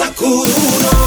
[0.00, 0.99] sacudo.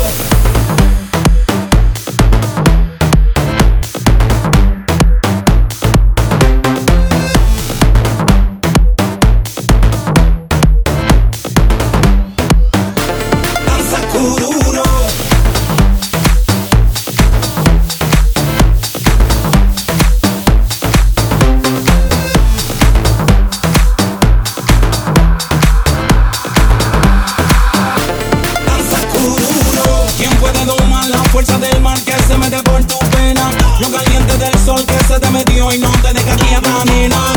[31.34, 33.50] Fuerza del mar que se mete por tu pena.
[33.80, 37.33] Lo caliente del sol que se te metió y no te deja aquí a nena.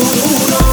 [0.00, 0.67] Oh, ooh.